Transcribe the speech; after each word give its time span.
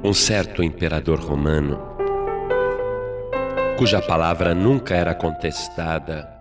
Um 0.00 0.14
certo 0.14 0.62
imperador 0.62 1.18
romano, 1.18 1.76
cuja 3.76 4.00
palavra 4.00 4.54
nunca 4.54 4.94
era 4.94 5.12
contestada, 5.12 6.32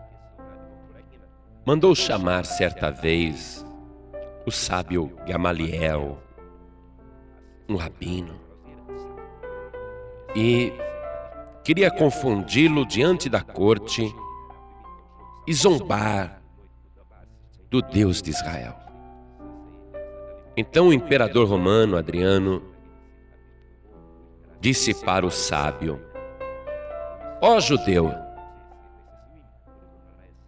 mandou 1.65 1.95
chamar 1.95 2.45
certa 2.45 2.91
vez 2.91 3.65
o 4.45 4.51
sábio 4.51 5.11
Gamaliel, 5.25 6.19
um 7.67 7.75
rabino, 7.75 8.39
e 10.35 10.71
queria 11.63 11.89
confundi-lo 11.89 12.85
diante 12.85 13.27
da 13.27 13.41
corte 13.41 14.13
e 15.47 15.53
zombar 15.55 16.43
do 17.71 17.81
Deus 17.81 18.21
de 18.21 18.29
Israel. 18.29 18.75
Então 20.55 20.89
o 20.89 20.93
imperador 20.93 21.47
romano 21.49 21.97
Adriano 21.97 22.76
disse 24.59 24.93
para 24.93 25.25
o 25.25 25.31
sábio: 25.31 26.01
Ó 27.41 27.59
judeu, 27.59 28.13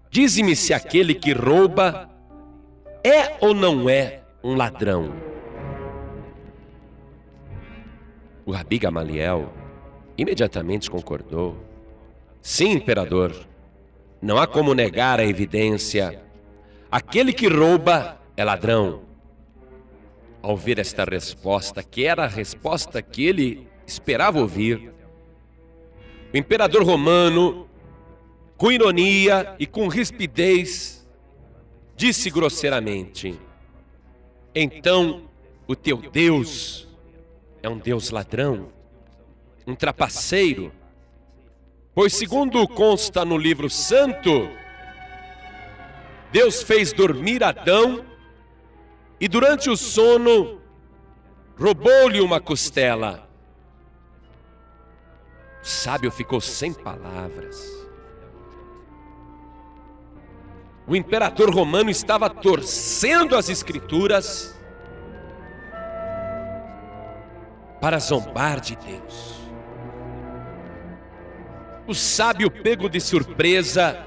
dize-me 0.09 0.55
se 0.55 0.73
aquele 0.73 1.13
que 1.13 1.33
rouba 1.33 2.09
é 3.03 3.37
ou 3.39 3.53
não 3.53 3.89
é 3.89 4.21
um 4.43 4.55
ladrão. 4.55 5.13
O 8.45 8.51
Rabi 8.51 8.79
Gamaliel 8.79 9.53
imediatamente 10.17 10.89
concordou. 10.89 11.55
Sim, 12.41 12.71
imperador, 12.71 13.33
não 14.21 14.37
há 14.37 14.47
como 14.47 14.73
negar 14.73 15.19
a 15.19 15.25
evidência. 15.25 16.23
Aquele 16.91 17.31
que 17.31 17.47
rouba 17.47 18.19
é 18.35 18.43
ladrão. 18.43 19.01
Ao 20.41 20.51
ouvir 20.51 20.79
esta 20.79 21.03
resposta, 21.03 21.83
que 21.83 22.05
era 22.05 22.23
a 22.23 22.27
resposta 22.27 23.01
que 23.01 23.25
ele 23.27 23.68
esperava 23.89 24.39
ouvir, 24.39 24.93
o 26.31 26.37
imperador 26.37 26.83
romano, 26.83 27.67
com 28.55 28.71
ironia 28.71 29.55
e 29.57 29.65
com 29.65 29.87
rispidez, 29.87 31.07
disse 31.95 32.29
grosseiramente: 32.29 33.39
Então 34.53 35.23
o 35.67 35.75
teu 35.75 35.97
Deus 35.97 36.87
é 37.63 37.69
um 37.69 37.79
Deus 37.79 38.11
ladrão, 38.11 38.69
um 39.65 39.75
trapaceiro. 39.75 40.71
Pois, 41.95 42.13
segundo 42.13 42.65
consta 42.67 43.25
no 43.25 43.37
livro 43.37 43.69
santo, 43.69 44.49
Deus 46.31 46.61
fez 46.61 46.93
dormir 46.93 47.43
Adão 47.43 48.05
e 49.19 49.27
durante 49.27 49.69
o 49.69 49.75
sono 49.75 50.61
roubou-lhe 51.57 52.21
uma 52.21 52.39
costela. 52.39 53.28
O 55.61 55.65
sábio 55.65 56.09
ficou 56.11 56.39
sem 56.39 56.73
palavras. 56.73 57.79
O 60.87 60.95
imperador 60.95 61.53
romano 61.53 61.89
estava 61.89 62.29
torcendo 62.29 63.35
as 63.35 63.47
escrituras 63.49 64.59
para 67.79 67.99
zombar 67.99 68.59
de 68.59 68.75
Deus. 68.75 69.39
O 71.85 71.93
sábio, 71.93 72.49
pego 72.49 72.89
de 72.89 72.99
surpresa, 72.99 74.05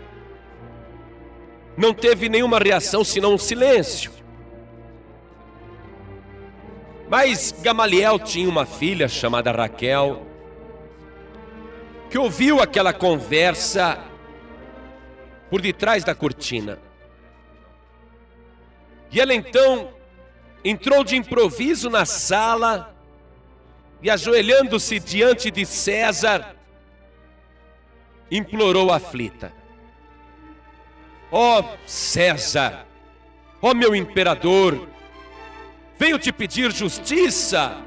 não 1.77 1.95
teve 1.95 2.29
nenhuma 2.29 2.59
reação 2.59 3.05
senão 3.05 3.35
um 3.35 3.39
silêncio. 3.39 4.13
Mas 7.09 7.55
Gamaliel 7.63 8.19
tinha 8.19 8.49
uma 8.49 8.65
filha 8.65 9.07
chamada 9.07 9.53
Raquel, 9.53 10.27
que 12.13 12.19
ouviu 12.19 12.61
aquela 12.61 12.93
conversa 12.93 13.99
por 15.49 15.63
detrás 15.63 16.05
da 16.05 16.15
cortina. 16.15 16.79
E 19.11 19.19
ela 19.19 19.33
então 19.33 19.95
entrou 20.63 21.03
de 21.03 21.17
improviso 21.17 21.89
na 21.89 22.05
sala 22.05 22.95
e, 24.03 24.11
ajoelhando-se 24.11 25.01
diante 25.01 25.51
de 25.51 25.65
César, 25.65 26.55
implorou 28.31 28.93
aflita: 28.93 29.51
Ó 31.31 31.61
oh, 31.61 31.65
César, 31.87 32.87
ó 33.63 33.71
oh, 33.71 33.75
meu 33.75 33.97
imperador, 33.97 34.87
Venho 35.99 36.19
te 36.19 36.33
pedir 36.33 36.73
justiça. 36.73 37.81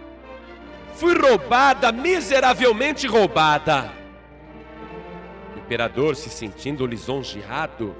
Fui 0.94 1.14
roubada, 1.14 1.92
miseravelmente 1.92 3.06
roubada. 3.08 4.05
O 5.66 5.68
imperador, 5.68 6.16
se 6.16 6.30
sentindo 6.30 6.86
lisonjeado, 6.86 7.96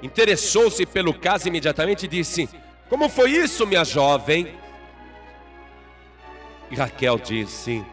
interessou-se 0.00 0.86
pelo 0.86 1.12
caso 1.12 1.48
imediatamente 1.48 2.04
e 2.04 2.08
disse: 2.08 2.48
Como 2.88 3.08
foi 3.08 3.32
isso, 3.32 3.66
minha 3.66 3.84
jovem? 3.84 4.54
E 6.70 6.76
Raquel 6.76 7.18
disse: 7.18 7.84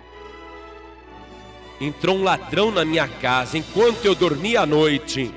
Entrou 1.81 2.17
um 2.17 2.23
ladrão 2.23 2.69
na 2.69 2.85
minha 2.85 3.07
casa 3.07 3.57
enquanto 3.57 4.05
eu 4.05 4.13
dormia 4.13 4.61
à 4.61 4.65
noite 4.67 5.33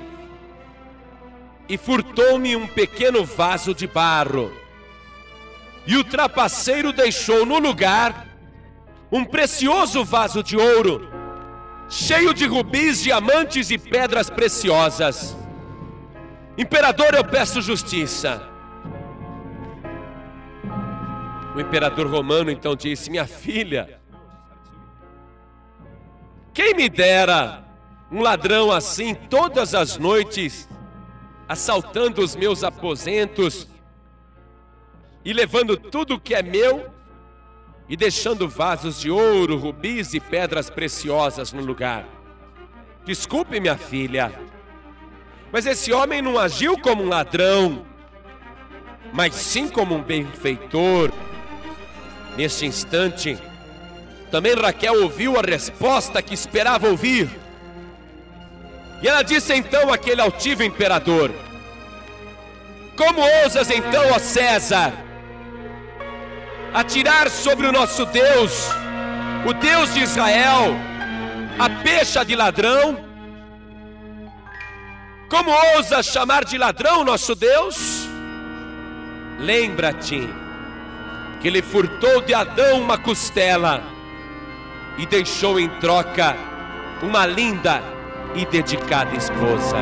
e 1.67 1.77
furtou-me 1.79 2.55
um 2.55 2.67
pequeno 2.67 3.25
vaso 3.25 3.73
de 3.73 3.87
barro. 3.87 4.53
E 5.87 5.97
o 5.97 6.03
trapaceiro 6.03 6.93
deixou 6.93 7.43
no 7.43 7.57
lugar 7.57 8.27
um 9.11 9.25
precioso 9.25 10.05
vaso 10.05 10.43
de 10.43 10.55
ouro, 10.55 11.16
cheio 11.89 12.33
de 12.33 12.45
rubis, 12.45 13.01
diamantes 13.03 13.69
e 13.71 13.77
pedras 13.77 14.29
preciosas. 14.29 15.35
Imperador, 16.57 17.13
eu 17.13 17.23
peço 17.23 17.61
justiça. 17.61 18.41
O 21.55 21.59
imperador 21.59 22.07
romano 22.07 22.51
então 22.51 22.75
disse: 22.75 23.09
Minha 23.09 23.25
filha, 23.25 23.99
quem 26.53 26.73
me 26.73 26.89
dera 26.89 27.63
um 28.11 28.21
ladrão 28.21 28.71
assim 28.71 29.13
todas 29.13 29.75
as 29.75 29.97
noites 29.97 30.67
assaltando 31.47 32.21
os 32.21 32.35
meus 32.35 32.63
aposentos 32.63 33.67
e 35.23 35.31
levando 35.33 35.77
tudo 35.77 36.19
que 36.19 36.33
é 36.33 36.41
meu 36.41 36.91
e 37.89 37.95
deixando 37.95 38.47
vasos 38.47 38.99
de 38.99 39.09
ouro, 39.09 39.57
rubis 39.57 40.13
e 40.13 40.19
pedras 40.19 40.69
preciosas 40.69 41.53
no 41.53 41.61
lugar. 41.61 42.05
Desculpe, 43.05 43.59
minha 43.59 43.77
filha, 43.77 44.31
mas 45.51 45.65
esse 45.65 45.93
homem 45.93 46.21
não 46.21 46.37
agiu 46.37 46.77
como 46.77 47.03
um 47.03 47.07
ladrão, 47.07 47.85
mas 49.13 49.33
sim 49.33 49.67
como 49.67 49.95
um 49.95 50.01
benfeitor. 50.01 51.11
Neste 52.35 52.65
instante, 52.65 53.37
também 54.29 54.53
Raquel 54.53 55.03
ouviu 55.03 55.39
a 55.39 55.41
resposta 55.41 56.21
que 56.21 56.33
esperava 56.33 56.87
ouvir. 56.87 57.29
E 59.01 59.07
ela 59.07 59.23
disse 59.23 59.53
então 59.53 59.91
àquele 59.91 60.21
altivo 60.21 60.63
imperador: 60.63 61.31
Como 62.95 63.21
ousas 63.43 63.69
então, 63.71 64.11
ó 64.11 64.19
César, 64.19 64.93
atirar 66.77 67.27
sobre 67.31 67.65
o 67.65 67.71
nosso 67.71 68.05
Deus, 68.05 68.69
o 69.47 69.53
Deus 69.53 69.95
de 69.95 70.01
Israel, 70.01 70.75
a 71.57 71.67
pecha 71.81 72.23
de 72.23 72.35
ladrão? 72.35 73.03
Como 75.27 75.49
ousas 75.75 76.05
chamar 76.05 76.45
de 76.45 76.55
ladrão 76.55 77.03
nosso 77.03 77.33
Deus? 77.33 78.07
Lembra-te 79.39 80.29
que 81.41 81.47
ele 81.47 81.63
furtou 81.63 82.21
de 82.21 82.35
Adão 82.35 82.81
uma 82.81 82.97
costela 82.99 83.81
e 84.99 85.05
deixou 85.07 85.59
em 85.59 85.69
troca 85.79 86.37
uma 87.01 87.25
linda 87.25 87.81
e 88.35 88.45
dedicada 88.45 89.15
esposa. 89.15 89.77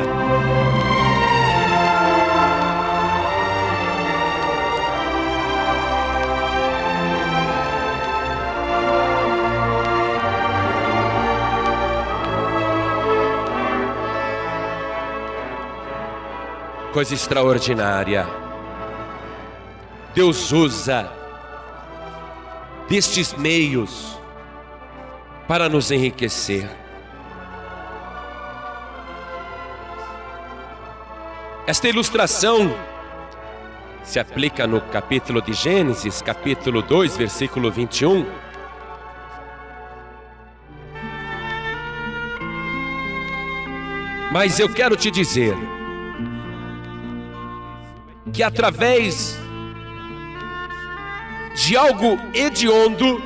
Coisa 16.96 17.12
extraordinária. 17.12 18.26
Deus 20.14 20.50
usa 20.50 21.12
destes 22.88 23.34
meios 23.34 24.18
para 25.46 25.68
nos 25.68 25.90
enriquecer. 25.90 26.66
Esta 31.66 31.86
ilustração 31.86 32.74
se 34.02 34.18
aplica 34.18 34.66
no 34.66 34.80
capítulo 34.80 35.42
de 35.42 35.52
Gênesis, 35.52 36.22
capítulo 36.22 36.80
2, 36.80 37.14
versículo 37.14 37.70
21. 37.70 38.24
Mas 44.32 44.58
eu 44.58 44.72
quero 44.72 44.96
te 44.96 45.10
dizer 45.10 45.75
que 48.36 48.42
através 48.42 49.38
de 51.54 51.74
algo 51.74 52.18
hediondo, 52.34 53.22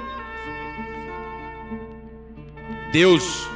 Deus 2.93 3.49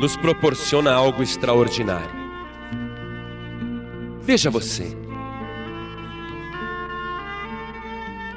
nos 0.00 0.16
proporciona 0.16 0.94
algo 0.94 1.22
extraordinário. 1.22 2.18
Veja 4.22 4.48
você. 4.48 4.96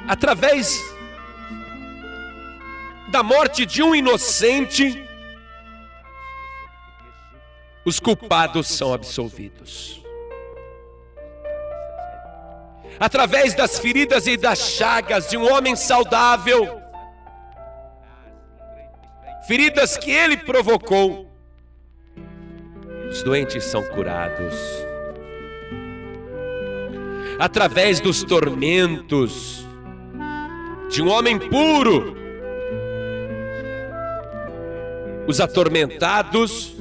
Através 0.06 0.84
da 3.10 3.22
morte 3.22 3.64
de 3.64 3.82
um 3.82 3.94
inocente, 3.94 5.02
os 7.86 7.98
culpados 7.98 8.68
são 8.68 8.92
absolvidos. 8.92 10.03
Através 12.98 13.54
das 13.54 13.78
feridas 13.78 14.26
e 14.26 14.36
das 14.36 14.58
chagas 14.58 15.28
de 15.28 15.36
um 15.36 15.52
homem 15.52 15.74
saudável, 15.74 16.80
feridas 19.46 19.96
que 19.96 20.10
ele 20.10 20.36
provocou, 20.36 21.30
os 23.10 23.22
doentes 23.22 23.64
são 23.64 23.82
curados. 23.82 24.54
Através 27.38 28.00
dos 28.00 28.22
tormentos 28.22 29.66
de 30.90 31.02
um 31.02 31.08
homem 31.08 31.38
puro, 31.38 32.16
os 35.26 35.40
atormentados 35.40 36.76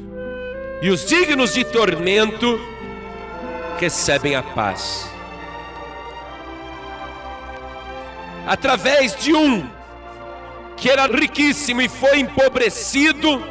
e 0.81 0.89
os 0.89 1.05
dignos 1.05 1.53
de 1.53 1.63
tormento 1.63 2.59
recebem 3.79 4.35
a 4.35 4.43
paz. 4.43 5.12
Através 8.45 9.15
de 9.15 9.33
um 9.33 9.67
que 10.75 10.89
era 10.89 11.05
riquíssimo 11.05 11.81
e 11.81 11.87
foi 11.87 12.19
empobrecido, 12.19 13.41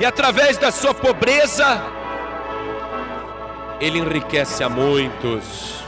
e 0.00 0.06
através 0.06 0.56
da 0.56 0.70
sua 0.70 0.94
pobreza, 0.94 1.82
ele 3.80 3.98
enriquece 3.98 4.62
a 4.62 4.68
muitos. 4.68 5.82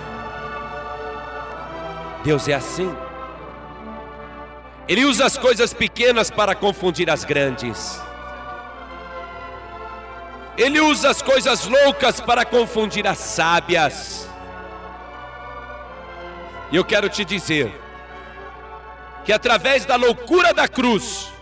Deus 2.22 2.48
é 2.48 2.54
assim. 2.54 2.94
Ele 4.86 5.04
usa 5.04 5.24
as 5.24 5.38
coisas 5.38 5.72
pequenas 5.72 6.30
para 6.30 6.54
confundir 6.54 7.08
as 7.08 7.24
grandes. 7.24 8.00
Ele 10.58 10.80
usa 10.80 11.10
as 11.10 11.22
coisas 11.22 11.66
loucas 11.66 12.20
para 12.20 12.44
confundir 12.44 13.06
as 13.06 13.18
sábias. 13.18 14.29
E 16.72 16.76
eu 16.76 16.84
quero 16.84 17.08
te 17.08 17.24
dizer 17.24 17.72
que 19.24 19.32
através 19.32 19.84
da 19.84 19.96
loucura 19.96 20.54
da 20.54 20.68
cruz, 20.68 21.32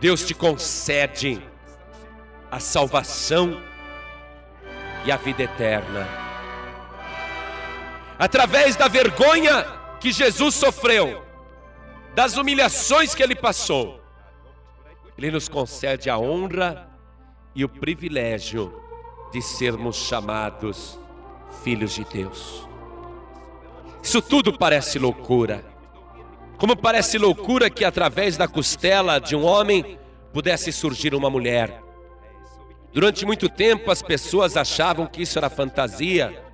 Deus 0.00 0.24
te 0.24 0.34
concede 0.34 1.42
a 2.50 2.58
salvação 2.58 3.60
e 5.04 5.12
a 5.12 5.16
vida 5.16 5.42
eterna. 5.42 6.08
Através 8.18 8.76
da 8.76 8.88
vergonha 8.88 9.66
que 10.00 10.10
Jesus 10.10 10.54
sofreu, 10.54 11.22
das 12.14 12.36
humilhações 12.36 13.14
que 13.14 13.22
ele 13.22 13.34
passou, 13.34 14.00
ele 15.18 15.30
nos 15.30 15.48
concede 15.48 16.08
a 16.08 16.18
honra 16.18 16.88
e 17.54 17.64
o 17.64 17.68
privilégio 17.68 18.80
de 19.32 19.42
sermos 19.42 19.96
chamados 19.96 20.98
filhos 21.62 21.94
de 21.94 22.04
Deus. 22.04 22.68
Isso 24.02 24.20
tudo 24.20 24.56
parece 24.56 24.98
loucura. 24.98 25.64
Como 26.58 26.76
parece 26.76 27.18
loucura 27.18 27.70
que 27.70 27.84
através 27.84 28.36
da 28.36 28.46
costela 28.46 29.18
de 29.18 29.34
um 29.34 29.44
homem 29.44 29.98
pudesse 30.32 30.70
surgir 30.72 31.14
uma 31.14 31.30
mulher. 31.30 31.82
Durante 32.92 33.24
muito 33.24 33.48
tempo 33.48 33.90
as 33.90 34.02
pessoas 34.02 34.56
achavam 34.56 35.06
que 35.06 35.22
isso 35.22 35.38
era 35.38 35.48
fantasia. 35.48 36.44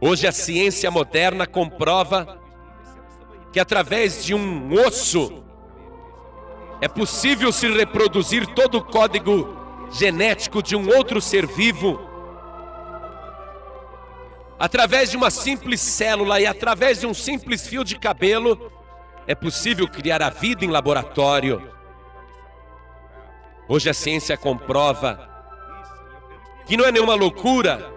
Hoje 0.00 0.26
a 0.26 0.32
ciência 0.32 0.90
moderna 0.90 1.46
comprova 1.46 2.40
que 3.52 3.60
através 3.60 4.24
de 4.24 4.34
um 4.34 4.72
osso 4.86 5.44
é 6.80 6.88
possível 6.88 7.52
se 7.52 7.68
reproduzir 7.68 8.46
todo 8.48 8.78
o 8.78 8.84
código 8.84 9.56
genético 9.92 10.62
de 10.62 10.74
um 10.74 10.88
outro 10.88 11.20
ser 11.20 11.46
vivo 11.46 12.09
através 14.60 15.10
de 15.10 15.16
uma 15.16 15.30
simples 15.30 15.80
célula 15.80 16.38
e 16.38 16.46
através 16.46 17.00
de 17.00 17.06
um 17.06 17.14
simples 17.14 17.66
fio 17.66 17.82
de 17.82 17.98
cabelo, 17.98 18.70
é 19.26 19.34
possível 19.34 19.88
criar 19.88 20.20
a 20.20 20.28
vida 20.28 20.66
em 20.66 20.68
laboratório. 20.68 21.72
Hoje 23.66 23.88
a 23.88 23.94
ciência 23.94 24.36
comprova 24.36 25.28
que 26.66 26.76
não 26.76 26.84
é 26.84 26.92
nenhuma 26.92 27.14
loucura. 27.14 27.90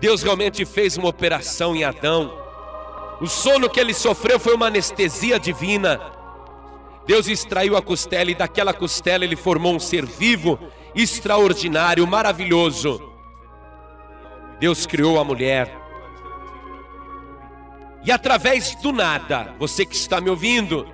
Deus 0.00 0.24
realmente 0.24 0.64
fez 0.64 0.96
uma 0.96 1.08
operação 1.08 1.76
em 1.76 1.84
Adão. 1.84 2.36
O 3.20 3.28
sono 3.28 3.70
que 3.70 3.78
ele 3.78 3.94
sofreu 3.94 4.40
foi 4.40 4.54
uma 4.54 4.66
anestesia 4.66 5.38
divina. 5.38 6.00
Deus 7.06 7.28
extraiu 7.28 7.76
a 7.76 7.82
costela 7.82 8.32
e 8.32 8.34
daquela 8.34 8.74
costela 8.74 9.24
ele 9.24 9.36
formou 9.36 9.72
um 9.72 9.78
ser 9.78 10.04
vivo, 10.04 10.58
extraordinário, 10.96 12.04
maravilhoso. 12.08 13.15
Deus 14.58 14.86
criou 14.86 15.18
a 15.18 15.24
mulher. 15.24 15.70
E 18.04 18.10
através 18.10 18.74
do 18.76 18.92
nada, 18.92 19.54
você 19.58 19.84
que 19.84 19.94
está 19.94 20.20
me 20.20 20.30
ouvindo, 20.30 20.86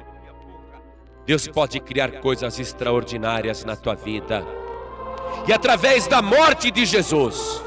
Deus 1.24 1.46
pode 1.46 1.78
criar 1.78 2.20
coisas 2.20 2.58
extraordinárias 2.58 3.64
na 3.64 3.76
tua 3.76 3.94
vida. 3.94 4.44
E 5.46 5.52
através 5.52 6.06
da 6.06 6.20
morte 6.20 6.70
de 6.70 6.84
Jesus, 6.84 7.62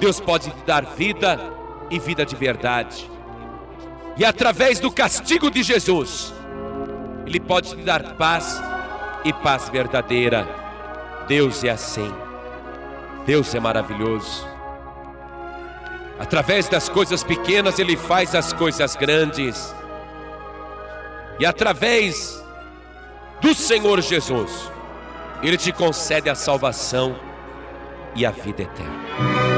Deus 0.00 0.18
pode 0.18 0.50
te 0.50 0.64
dar 0.64 0.84
vida 0.84 1.38
e 1.90 1.98
vida 1.98 2.24
de 2.24 2.34
verdade. 2.34 3.08
E 4.16 4.24
através 4.24 4.80
do 4.80 4.90
castigo 4.90 5.50
de 5.50 5.62
Jesus, 5.62 6.34
ele 7.24 7.38
pode 7.38 7.76
te 7.76 7.82
dar 7.82 8.16
paz 8.16 8.60
e 9.24 9.32
paz 9.32 9.68
verdadeira. 9.68 10.48
Deus 11.28 11.62
é 11.62 11.70
assim. 11.70 12.12
Deus 13.24 13.54
é 13.54 13.60
maravilhoso. 13.60 14.57
Através 16.18 16.68
das 16.68 16.88
coisas 16.88 17.22
pequenas, 17.22 17.78
Ele 17.78 17.96
faz 17.96 18.34
as 18.34 18.52
coisas 18.52 18.96
grandes. 18.96 19.74
E 21.38 21.46
através 21.46 22.44
do 23.40 23.54
Senhor 23.54 24.00
Jesus, 24.00 24.70
Ele 25.42 25.56
te 25.56 25.72
concede 25.72 26.28
a 26.28 26.34
salvação 26.34 27.16
e 28.14 28.26
a 28.26 28.30
vida 28.30 28.62
eterna. 28.62 29.57